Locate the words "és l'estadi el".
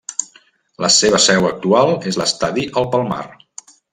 2.13-2.91